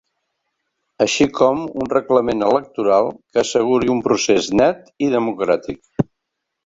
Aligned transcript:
Així 1.03 1.27
com 1.39 1.59
un 1.83 1.91
reglament 1.91 2.41
electoral 2.47 3.11
que 3.19 3.43
asseguri 3.43 3.93
un 3.97 4.01
procés 4.09 4.49
‘net’ 4.63 4.93
i 5.09 5.11
‘democràtic’. 5.17 6.09